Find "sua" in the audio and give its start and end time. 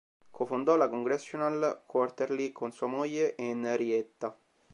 2.71-2.87